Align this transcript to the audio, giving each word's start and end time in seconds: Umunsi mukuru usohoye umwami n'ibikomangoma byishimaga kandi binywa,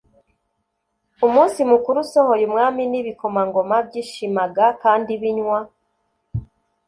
Umunsi 1.27 1.59
mukuru 1.71 1.97
usohoye 2.05 2.43
umwami 2.49 2.81
n'ibikomangoma 2.91 3.75
byishimaga 3.87 4.65
kandi 4.83 5.11
binywa, 5.21 5.59